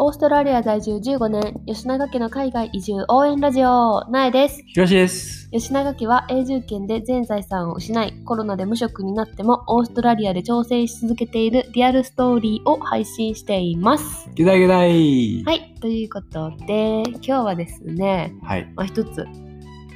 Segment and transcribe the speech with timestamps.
[0.00, 4.62] オーストラリア在住15年、吉永家の海外移住応援ラジオ、なえです。
[4.68, 5.50] 東です。
[5.50, 14.30] 吉永家は永住権で全財産を失い、コロナで無職になってもオーストラリアで挑戦し続けているリアルストーリーを配信しています。
[14.36, 18.72] ゲダゲダイはい、ということで、今日はですね、はい。
[18.76, 19.26] まあ、一つ、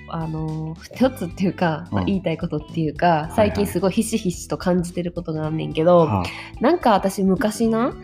[0.09, 6.25] あのー一つっていうか、まあうん言いたいことっていうか、い最近すごいひしひしと感じてることがあんねんけど、は
[6.61, 7.95] なんか私昔な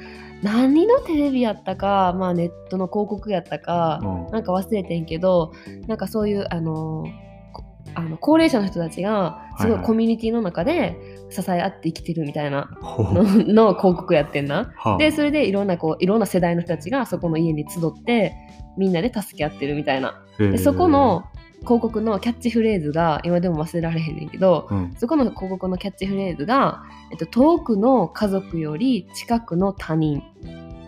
[0.43, 4.31] 何のテレビやったか、まあ、ネットの広告やったかあ、うん。
[4.31, 5.53] なんか忘れてんけど
[5.87, 7.05] なんかそういうあの
[7.53, 7.65] こ
[7.95, 9.83] あの高齢者の人たちがすごはい。
[9.85, 10.97] コミュニティの中で
[11.31, 14.73] 支え合って生きてるみたいなほのの広告やってんな。
[14.77, 18.35] はでそれでいろんなこういろんな世代の人たちがそこの家に集って
[18.77, 20.23] みんなで助け合ってるみたいな。
[20.39, 21.25] でそこの
[21.61, 30.21] 広告のキャッチフレーズが今でも忘れられへんねんけど、うん、そこの広告のキャッチフレーズが、えっと、遠くの家族より近くの他人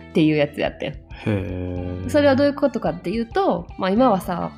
[0.09, 2.09] っていうやつやってん。
[2.09, 4.51] それはどういうことかっていうと、まあ、今はさ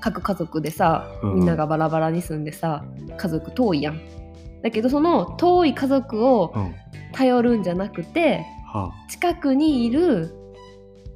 [0.00, 2.84] 各家族でさうんみんながバラバラに住んでさ
[3.16, 4.00] 家族遠いやん。
[4.62, 6.74] だけどその遠い家族をうん。
[7.12, 10.34] 頼るんじゃなくては近くにいる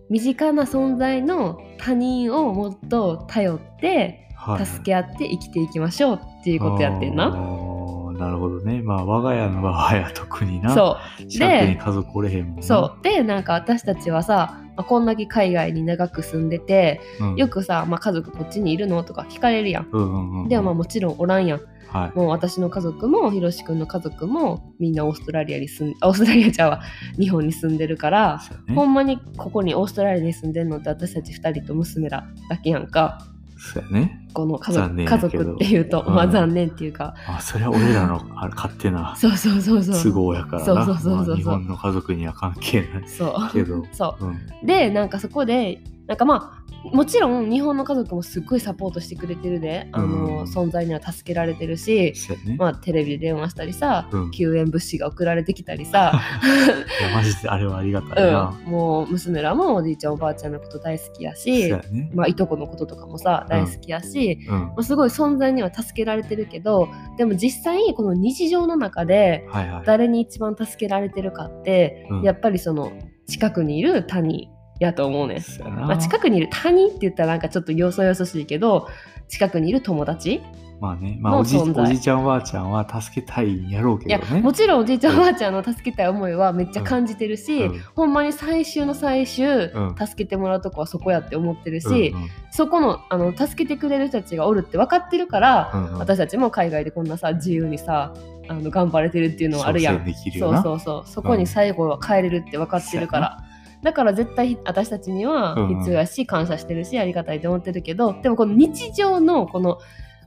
[0.08, 4.24] 身近な存在の他人をもっと頼って。
[4.64, 7.26] 助け合って生きていきましょうっていうことやってんな。
[7.26, 8.80] あーなるほどね。
[8.80, 10.72] まあ、我が家の場合は特にな。
[10.72, 12.62] そう近くに家族おれへんもんな。
[12.62, 17.36] そうでなんか私たちはさ、まあ、こんだけ海外に長く住んでてうん。
[17.36, 19.88] よくさ、まあ、家族こっちにいるのとか聞かれるやん。
[19.90, 20.48] うんうんうん。
[20.48, 21.60] でもまあもちろんおらんやん。
[21.96, 22.18] はい。
[22.18, 26.82] もう私の家族もひろしくんの家族もみんなオーストラリアに住んあオーストラリアちゃうわ
[27.18, 33.18] 日本に住んでるから、ねほんまにここにオーストラリアに住んでるのって私たち2人と娘らだけやんか
[33.58, 34.28] そうやね。
[34.34, 40.64] この家残族家族っていうと、うんまあ残念っていうかあ、それは俺らのあれ勝手なそうそうそうそう都合やからな。
[40.64, 43.82] そうそうそうそうそうまあ日本の家族には関係ないそうけど。
[43.92, 44.66] そううん。
[44.66, 52.14] でなんかそこでなんかまあもちろん日本の家族もすっごいサポートしてくれてるであの、うん存在には助けられてるし、
[52.44, 52.56] ね。
[52.56, 56.12] まあ、テレビで電話したりさ、うん救援物資が送られてきたりさ、
[57.00, 58.56] いや、マジであれはありがたいな。
[58.64, 62.10] うん、もう娘らもおじいちゃんおばあちゃんのこと大好きやし、やね。
[62.14, 64.58] まあ、いとこのこととかもさ大好きやし、うん。
[64.58, 69.82] まあ、すごい存在には助けられてるけどでも実際この日常の中ではいはい。
[69.84, 72.92] 誰に一番助けられてるかって、うんやっぱりその
[73.26, 74.48] 近くにいる他人
[74.78, 78.88] やと思うねまあ、近くにいる他人って言ったらなんかちょっとよそよそしいけど
[79.28, 80.42] 近くにいる友達
[80.80, 84.40] まあね、まあのおじおじいちゃんおばあちゃんは助けたいんやろういやけどね。
[84.42, 87.80] もちろんおじいちゃんおばあちゃんの助けたい思いはめっちゃ感じてるし、うん。
[87.94, 89.96] ほんまに最終の最終、うん。
[89.96, 92.22] 助けてもらうとこはそこやって思ってるし、うん。
[92.22, 95.98] うんそこのあの助けてくれる人たちがおるって分かってるから、うんうん。
[95.98, 98.14] 私たちも海外でこんなさ自由にさ
[98.48, 100.14] あの頑張れてるっていうのはあるやん。
[100.38, 100.62] そう。
[100.62, 101.08] そうそう。
[101.08, 103.38] そこに最後は帰れるって分かってるから、
[103.82, 109.78] だから絶対私たちには必要やし、感謝してるしありがたいと思ってるけどでもこの日常のこの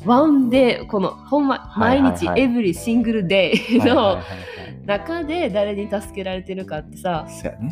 [0.06, 4.22] ワンデーこのほんま毎日エブリシングルデイの
[4.86, 7.28] 中で誰に助けられてるかってさ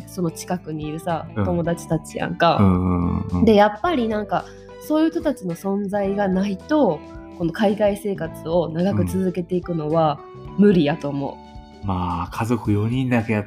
[0.06, 1.44] その近くにいるさうん。
[1.44, 2.60] 友達たちやんか。
[3.44, 4.44] でやっぱりなんか
[4.80, 7.00] そういう人たちの存在がないと
[7.38, 10.20] この海外生活を長く続けていくのは
[10.58, 11.38] 無理やと思
[11.84, 13.44] まあ、家族4人だけやっ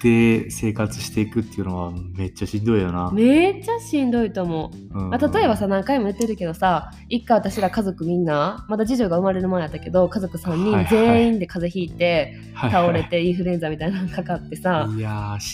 [0.00, 3.12] て生活していくっていうのはめっちゃしんどいよなう。。
[3.12, 4.98] めっちゃしんどいと思う。
[4.98, 14.88] うんまあ、例えばさ何回も言ってるけどさ一回私ら家族みんなまだ次女が生まれる前やったけど家族3人全員で風邪ひいてはいはい倒れてインフルエンザみたいなのかかってさ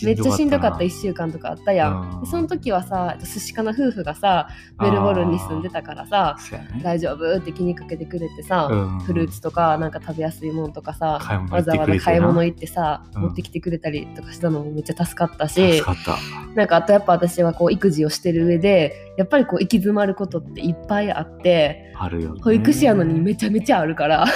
[0.02, 2.10] めっちゃしんどかった1週間とかあったやん。
[2.14, 4.48] うんでその時はさ寿司かな夫婦がさ
[4.80, 6.36] メルボルンに住んでたからさ。
[6.82, 11.18] 大丈夫って気にかけてくれてさ、うんフルーツとかなんか食べやすいものとかさ
[11.50, 15.82] わざわざ買い物行ってさ、うん持ってきてくれたりとかしたのもめっちゃ助かったし。
[16.54, 22.40] なんかあとやっぱ私はこう育児をしてる上でやっぱりこう行き詰まることっていっぱいあってあるよ、ね。
[22.42, 24.26] 保育士やのにめちゃめちゃあるから。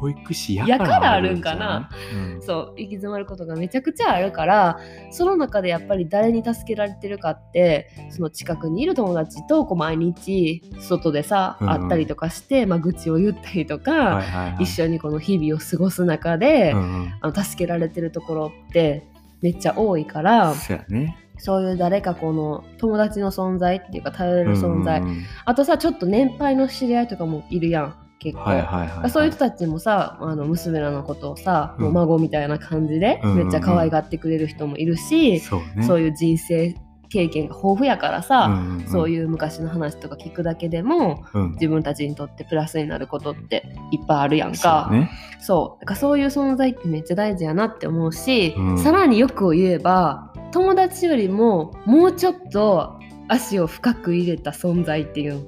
[0.00, 2.42] 保育士ややからあるるんかなうん。
[2.42, 4.78] そう行き詰まることがめちゃくちゃあるから
[5.10, 11.70] その中でやっぱり誰に助けられてるかってその近くにいる友達とこう毎日外でさ、うん。
[11.70, 17.14] 会ったりとかして、まあ、愚痴を言ったりとか、はいはいはい、一緒にこの日々を過ごす中で、うんうん。
[17.20, 19.06] あの助けられてるところって
[19.42, 21.16] めっちゃ多いからそうやね。
[21.40, 25.22] そういう誰かこの友達の存在っていうか頼れる存在、うんうんうん。
[25.44, 29.10] あとさちょっと年配の知り合いとかもいるやん結構、はいはいはい、はい。
[29.10, 31.84] そういう人たちもさあの娘らのことをさ、うん。
[31.84, 33.44] もう孫みたいな感じでうんうんうん。
[33.44, 35.84] めっちゃ可愛がってくれる人もいるし、そうね。
[35.86, 36.74] そういう人生
[37.08, 38.88] 経験が豊富やからさ、んんん。
[38.88, 44.94] そういう昔の話とか聞くだけでもうん、自分たちにとってプラスになることっていっぱいあるやんそかう。
[44.94, 45.10] ね。
[45.40, 45.80] そう。
[45.80, 48.78] だからそういう存在ってめっちゃ大事やなって思うし、うん。
[48.78, 52.98] さらによくを言えば友達よりももうちょっと
[53.28, 55.34] 足を深く入れた存在っていう。
[55.34, 55.40] の。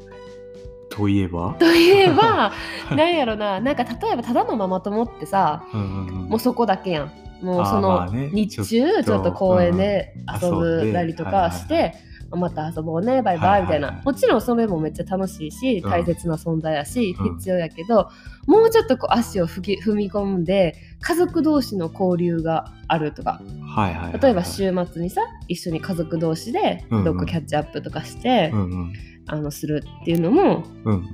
[0.91, 1.57] といえば？
[1.59, 2.53] といえば
[2.95, 3.61] なんやろな。
[3.61, 6.29] なんか例えばただのママ友ってさうんうんうん。
[6.29, 7.13] もうそこだけやん。
[7.43, 10.87] もうその、日中ちょっと公園で遊うん。
[10.87, 11.95] ぶたりとかして、
[12.37, 13.95] また遊ぼうねバイバイみたいな、はい。
[13.95, 15.91] はいはいもちろんそれもめっちゃ楽しいしうん。
[15.91, 17.37] 大切な存在やし、うん。
[17.37, 18.11] 必要やけど
[18.47, 23.41] もうちょっとこう足を踏き踏み込んで家族同士の交流があるとか。
[23.75, 28.93] はいはいはい例えば週末にさ一緒に家族同士でどっかキャッチアップとかして、うんうん。
[29.27, 31.05] あのするっていうのもうんうん。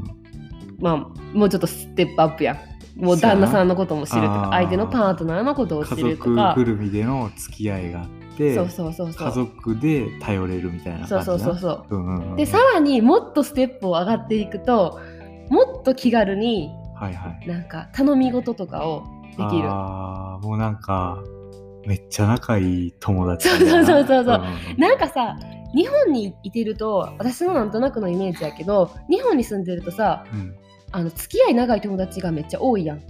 [0.78, 0.96] まあ
[1.36, 2.58] もうちょっとステップアップやん。
[2.98, 9.26] もう旦那さんのことも知るとか相手のパートナーのことを家知ると族かぐるみでの付き合いがあってそうそうそうそう。
[9.28, 11.98] 家族で頼れるみたいなそう感じそうそうそうう。
[11.98, 15.00] んうんうんでさらにもっとステップを上がっていくと
[15.48, 17.46] もっと気軽にはいはい。
[17.46, 19.68] なんか頼み事とかをできる。
[19.68, 21.22] あーもうなんか
[21.86, 24.38] めっちゃ仲いい友達そうそうそうそうそう。
[24.38, 24.40] ん
[24.76, 24.80] ん。
[24.80, 25.36] なんかさ
[25.74, 30.54] 日本にいてると私のなんとなくのイメージやけど日本に住んでるとさうん
[30.92, 33.02] あの付き合い長い友達がめっちゃ多いやん。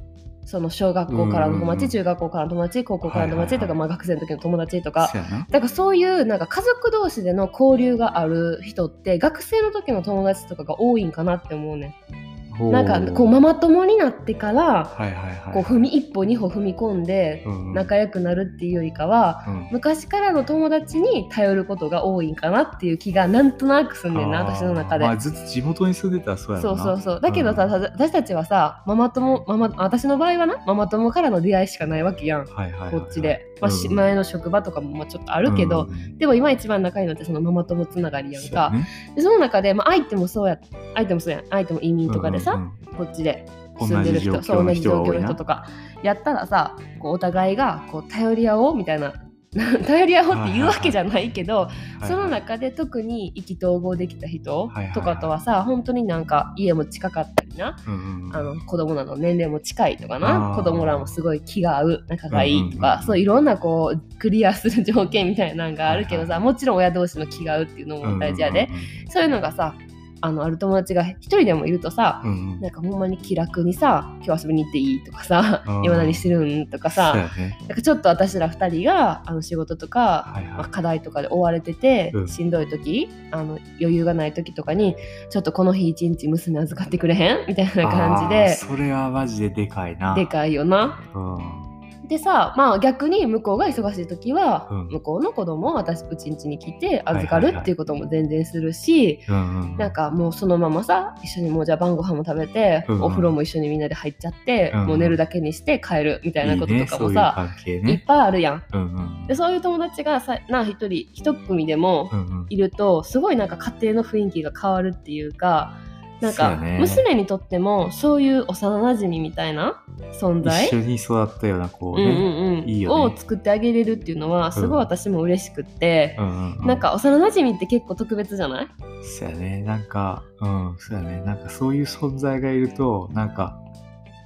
[0.44, 5.12] その小学校からの友達、中学校からの友達高校からの友達とか、はいはいはいまあ、学生の時の友達とか。
[5.50, 6.36] だからそういうな。
[6.36, 12.14] んか家族同士での交流がある人って学生の時の友達とかが多いんかなって思うねほ
[12.60, 15.54] なんかこうママ友になってからはいはいはい。
[15.54, 17.44] こう踏み一歩二歩踏み込んで
[17.74, 19.68] 仲良くなるっていうよりかは、うん。
[19.72, 25.04] 昔からの友達に頼ることが多いんかなっていう気がなんとなくすんねんな私の中で。
[25.04, 27.20] まあ、ずっと地元に住んでたらそうやそうそうそう。
[27.20, 27.70] だけどさ、うん。
[27.70, 32.46] た私たちはさママ友ママ私の場合はなママ友からの出会いしかないわけやん。
[32.46, 33.04] こはいはいはいはい。
[33.04, 35.90] っちで、まあしうん前の職場とかもまあちょっとあるけど、うん。
[35.90, 38.70] うんでも今一番仲いいのってそのママ友つながりやんか。
[38.72, 38.88] そね。
[39.16, 40.58] でその中で、まあ、相手もそうや
[40.94, 41.44] 相手もそうやん。
[41.48, 42.96] 相手も移民とかでさ、うんうん。
[42.96, 43.46] こっちで
[43.78, 45.66] 住んでる人そう同じ状況の人とか
[46.02, 49.14] やったらさこうお互いがこう頼り合おうみたいな
[49.86, 51.68] 頼り合おうって言うわけじゃないけど、
[52.02, 57.76] うんその中で特に意気投合できた人はいはいはいとかとはさ本当になんか家も近かったりな。
[57.86, 58.36] うんうんうん。
[58.36, 60.54] あの子供らの年齢も近いとかな。
[60.54, 66.52] 子供らもすごい気が合う仲がいいとか、そういろんなこうクリアする条件みたいなのがあるけどさ、はいはい。
[66.52, 68.68] もちろん親同士の気が合うっていうのも大事やで、
[69.08, 69.74] そういうのがさ
[70.20, 84.96] あのある友達が一人でもいるとさ、うんなんかほんまに気楽にさ「今日遊びに行っていい?」とかさうん「今何してるん?」とかさやねなんかちょっと私ら二人があの仕事とか、はいはいまあ、課題とかで追われてて、うんしんどい時あの余裕がない時とかに
[85.30, 91.00] ちょっとこの日一日娘預かってくれへんみたいな感じでそれはマジででかいなでかいよな。
[91.14, 91.18] う
[91.64, 91.67] ん
[92.08, 94.88] でさまあ逆に向こうが忙しい時は、うん。
[94.88, 108.62] 向こうの子供を私うちんちに来て預かるっていうことも全然するし、なんかもうそのままさ一緒にもうじゃあ晩ご飯も食べて、お風呂も一緒にみんなで入っちゃって、もう寝るだけにして帰るみたいなこととかもさ、いっねぱいあるやん。
[108.72, 108.84] うんう
[109.24, 109.26] ん。
[109.26, 112.10] でそういう友達がさな一人一組でも
[112.48, 115.76] いるとすごいなんか家庭の雰囲気が変わるっていうか
[116.20, 119.82] なんか娘にとってもそういう幼なじみみたいな
[120.20, 120.66] 存在？
[120.66, 122.68] 一緒に育ったようなこううんうんねうん。
[122.68, 123.14] いいよね。
[123.14, 128.68] を作ってあげれるっていうのはすごい私も嬉しくって、うんうんうなんか幼なじみって結構特別じゃない？
[129.02, 129.62] そうやね。
[129.62, 131.22] なんかうんそうやね。
[131.24, 133.56] なんかそういう存在がいるとなんか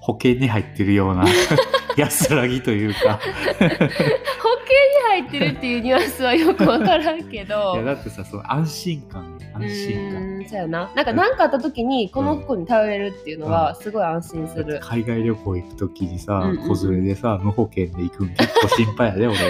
[0.00, 1.24] 保険に入ってるような
[1.96, 3.18] 安らぎというか。
[3.18, 7.75] 保険に入ってるっていうニュアンスはよくわからんけど。
[7.75, 10.49] いやだってさその安心感安心感。
[10.49, 10.90] そうやな。
[10.94, 19.37] なんか何かあった時にこの子に頼れるっていうのはすごい安心する、海外旅行行く時にさ、うんうん子連れでさ無保険で行くん結構心配やで俺。
[19.37, 19.44] そ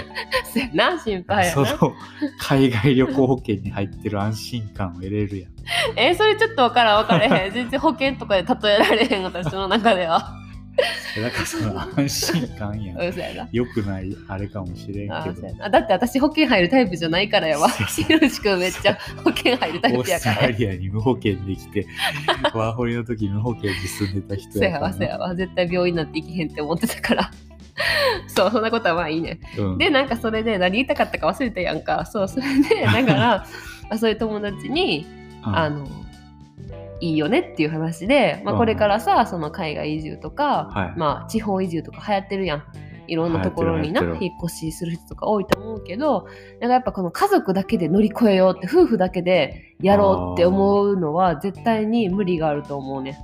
[0.56, 1.66] うやな心配やな。
[1.66, 1.92] その
[2.38, 5.52] 海外旅行保険に入ってる安心感を得れるやん。
[5.96, 7.52] えそれちょっとわからんわからへん。
[7.52, 10.41] 全然保険とかで例えられへん私の中では
[11.20, 12.98] だからその安心感やん。
[12.98, 13.48] うやな。
[13.52, 15.36] 良くないあれかもしれんあけど。
[15.36, 15.70] そうやな。
[15.70, 17.68] だって私保険入るタイプじゃないからやわ。
[17.70, 20.34] しろしくんめっちゃ保険入るタイオープやから。
[20.34, 21.86] ストラリアに無保険で来て
[22.54, 25.34] ワーホリの時無保険に住んでた人そうややからわそうやわ。
[25.34, 27.30] 絶対病院なんて行けへんって思ってたから。
[28.28, 29.40] そうそんなことはまあいいね。
[29.58, 29.78] うん。
[29.78, 32.06] でなんかそれで何言いたかったか忘れたやんか。
[32.06, 33.46] そうそれでだから
[33.90, 35.06] あそういう友達に
[35.44, 35.56] うん。
[35.56, 35.86] あの
[37.02, 38.58] いいよねっていう話で、まあ、うん。
[38.58, 40.98] これからさその海外移住とか、はい。
[40.98, 42.64] まあ、地方移住とか流行ってるやん。
[43.08, 46.28] いろんなところにな引っ越しする人とか多いと思うけど
[46.60, 53.18] なんかやっぱこの家族だけで乗り越えようって夫婦だけでやろうって思うのは絶対に無理があると思うね。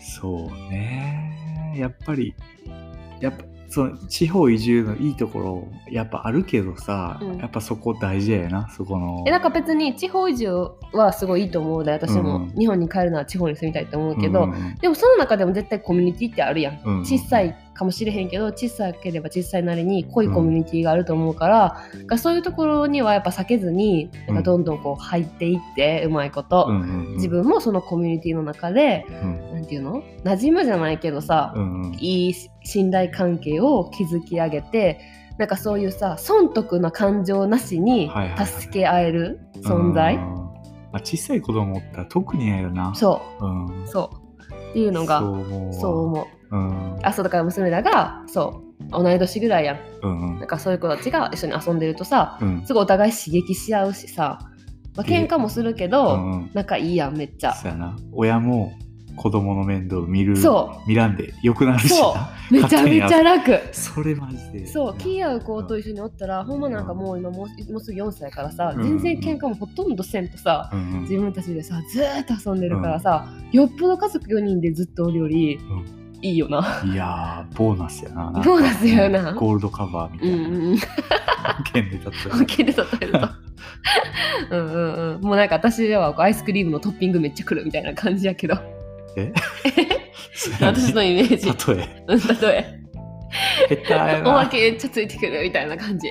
[0.00, 1.74] そうね。
[1.76, 2.34] やっぱり
[3.20, 7.38] やっぱその地方移住のいいところやっぱあるけどさ、うん。
[7.38, 9.24] やっぱそこ大事やよなそこの。
[9.26, 12.54] えなんか別に地方移住はすごいいいと思うで私も、うん。
[12.58, 16.80] 日本に帰るなら地方に住みたいと思うけど、うんうんでもその中でも絶対コミュニティってあるやん。
[16.84, 27.12] うん小さいかもしれへんけど小さければ小さいなりに濃いコミュニティがあると思うから、がそういうところにはやっぱ避けずになんかどんどんこう入っていってうまいこと、うんうんうん。
[27.14, 30.02] 自分もそのコミュニティの中でうんなんていうの？
[30.24, 31.94] 馴染むじゃないけどさ、うんうん。
[31.98, 35.00] いい信頼関係を築き上げて
[35.36, 38.46] なんかそういうさ損得な感情なしにはいはいはい。
[38.46, 40.20] 助け合える存在、うん。
[40.20, 40.30] ま
[40.94, 42.94] あ、小さい子供おったら特にやよな。
[42.94, 43.44] そう。
[43.44, 44.54] うん、そう。
[44.70, 46.56] っていうのがそう思うう思う。
[46.56, 46.98] うん。
[47.02, 48.90] あそうだから娘らがそう。
[48.90, 49.78] 同い年ぐらいやん。
[50.02, 50.38] うんうん。
[50.38, 52.64] なんかそういう子たちが一緒に遊んでるとさうん。
[52.64, 54.38] すごいお互い刺激し合うしさ、
[54.96, 56.50] まあ、喧嘩もするけど、うんうん。
[56.54, 57.52] 仲いいやんめっちゃ。
[57.52, 57.96] そうやな。
[58.12, 58.72] 親も
[59.18, 62.14] 子供の面倒見るそ見らんでよくなるしそう。
[62.14, 63.60] なめちゃめちゃ楽。
[63.72, 64.96] それマジでそう。
[64.96, 68.82] 気合う子と一緒におったらほんまなんかもう今もうもうすぐ4歳やからさ、うん。
[68.82, 71.00] 全然喧嘩もほとんどせんとさ、うんうん。
[71.02, 75.98] 自分たちでさずーっと遊んでるからさ、よっぽど家族4人でずっとおるより、ん。
[76.20, 76.82] いいよな。
[76.84, 78.30] いやーボーナスやな。
[78.30, 79.32] なボーナスやな。
[79.34, 80.78] ゴールドカバーみたうんいな、うんうん。
[81.72, 83.28] 剣で立って本気で例えると。
[84.50, 85.20] うんうんうん。
[85.20, 88.77] もうなんか私はこうアイスクリームのトッピングめっちゃくるみたいな感じやけど。
[89.18, 89.32] え
[90.60, 91.72] 私のイメージ。
[91.72, 92.04] 例え。
[92.06, 92.78] うん例え。
[93.68, 96.08] 下手やおまなけめっちゃついてくるみたいな感じ。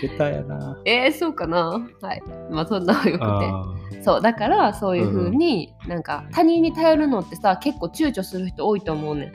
[0.00, 0.78] 下手やな。
[0.86, 1.80] えー、そうかな。
[2.00, 2.22] はい。
[2.50, 3.24] まあそんなのよくて。
[3.24, 3.64] あ
[4.02, 9.32] そうだからそういう風に、なんか他人に頼るのってさ結構躊躇する人多いと思うね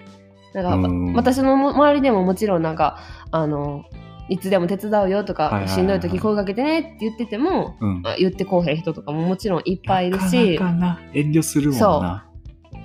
[0.53, 0.59] ん。
[0.59, 1.13] なんか、うん。
[1.13, 2.99] 私のも周りでももちろんなんか
[3.31, 3.83] あの
[4.27, 8.01] いつでも手伝うよとか、しんどい時声かけてねって言ってても、ーうん。
[8.05, 11.01] あ言ってこうへん人とかももちろんいっぱいいるなしかなかな。
[11.13, 12.25] 遠慮するもんな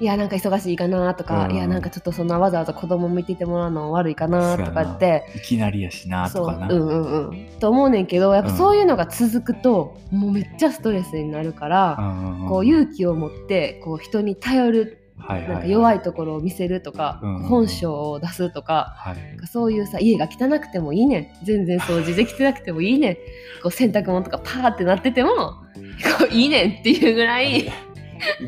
[0.00, 1.54] いやなんか忙しいかなとか、うん。
[1.54, 6.68] いやなんかちょっとそんなわざわざ子供見ててもらうの悪いかなとかっていきなりやしなとかな。
[6.70, 7.46] そううんうんうん。
[7.60, 12.48] と思うねんけどやっぱそういうのが続くと、もうめっちゃストレスになるから、んんん。
[12.48, 19.46] こう勇気を持ってこう人に頼るなんか弱いところを見せるとか、うん本性を出すとかはい。
[19.46, 21.44] そういうさ家が汚くてもいいねん。
[21.44, 23.14] 全然掃除できてなくてもいいねん。
[23.62, 25.54] こう洗濯物とかパーってなっててもこ
[26.30, 27.70] ういいねんっていうぐらい。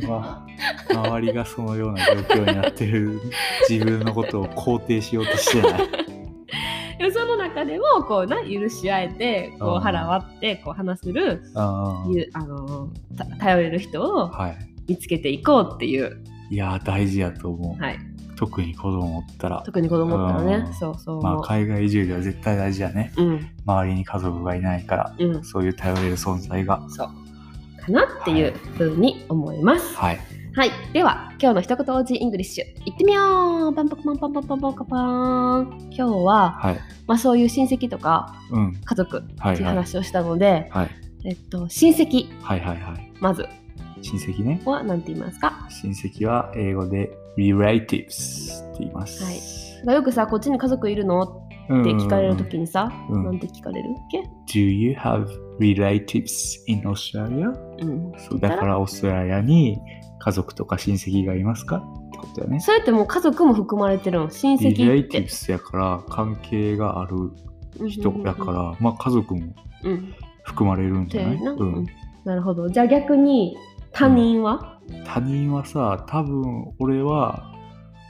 [0.02, 0.41] 今
[0.90, 3.20] 周りがそのような状況になってる
[3.68, 5.88] 自分のことを肯定しようとしてない。
[7.12, 14.72] その中でもこうな許し合えてこう腹割ってこう話せるあゆあのた頼れる人をはい。
[14.88, 17.98] 見つけていこうっていう、いやー大事やと思う、はい、
[18.36, 19.62] 特に子供おったら。
[19.64, 20.54] 特に子供ったらね。
[20.66, 20.74] うん。
[20.74, 21.22] そうそう。
[21.22, 23.12] まあ思う、海外移住では絶対大事やね。
[23.16, 23.50] うん。
[23.66, 25.44] 周りに家族がいないからうん。
[25.44, 26.82] そういう頼れる存在が。
[26.88, 27.08] そう。
[27.80, 29.96] かなっていうふうに思います。
[29.96, 30.20] はい
[30.54, 30.70] はい。
[30.92, 33.74] では、今日の一言おじ English、いってみよう。
[33.74, 34.86] パンパカパンパンパンパンパンパン。
[34.86, 36.80] パン今日は、はい。
[37.06, 38.74] まあそういう親戚とかうん。
[38.84, 39.60] 家族ってはいはい。
[39.60, 40.90] いう話をしたので、はい。
[41.24, 43.12] えっと、親戚、はいはいはい。
[43.18, 43.46] まず。
[44.02, 44.60] 親戚ね。
[44.66, 45.66] は何て言いますか？
[45.70, 49.24] 親戚は英語で relatives って言います。
[49.24, 49.94] はい。
[49.94, 51.22] よくさ、こっちに家族いるの？
[51.22, 55.26] って聞かれるときにさ、うんなんて聞かれるっけ？Do you have
[55.58, 57.54] relatives in Australia?
[57.80, 58.12] うん。
[58.18, 59.78] そうだからオーストラリアに
[60.22, 61.78] 家族とか親戚がいますか？
[61.78, 62.60] ってことだよね。
[62.60, 64.82] それってもう家族も含まれてるの親戚って。
[64.84, 67.32] relatives やから関係がある
[67.88, 69.40] 人やかうんら、まあ家族も
[69.84, 69.98] うんうん。
[69.98, 70.14] うん。
[70.44, 71.86] 含まれるんじゃない、てなうん、
[72.24, 72.68] なるほど。
[72.68, 73.56] じゃあ逆に
[73.92, 77.52] 他人は、他人はさ、多分俺は、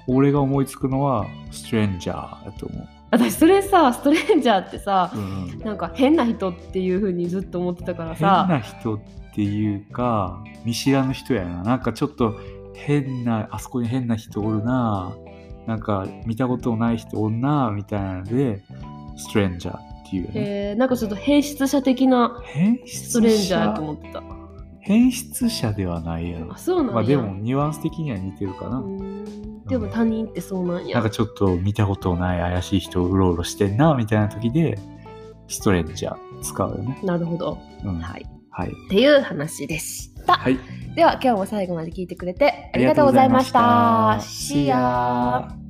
[0.07, 2.89] 俺が思いつくのは stranger やと思う。
[3.11, 9.05] 私それさ、ストレンジャーってさ、うん、なんか変な人っていう風にずっと思ってたから変さ、な人って
[9.41, 11.63] いうか、見知らぬ人やな。
[11.63, 12.39] なんかちょっと
[12.75, 15.17] 変な、あそこに変な人おるな。
[15.67, 18.63] なんか見たことない人おんな、みたいなので、
[19.17, 20.33] ストレンジャーっていうよね。
[20.35, 24.23] えー、なんかちょっと変質者的な変質ストレンジャーやと者思ってた。
[24.81, 26.59] 変質者ではないやろあ、。
[26.59, 26.93] そうなんや。
[26.95, 28.83] まあでもニュアンス的には似てるかな。
[29.69, 30.95] でも他人ってそうなんや。
[30.95, 34.79] なんかちょっと見たことない怪しい人うろうろしてんなみたいな時で
[35.49, 36.99] ストレンジャー使うよね。
[37.05, 37.59] なるほど。
[37.85, 38.01] うん、。
[38.01, 38.42] はいい。
[38.53, 38.71] はい。
[38.71, 40.35] っていう話でした。
[40.35, 40.59] はい。
[40.95, 44.11] では今日も最後まで聞いてくれてありがとうございました。
[44.13, 45.62] あり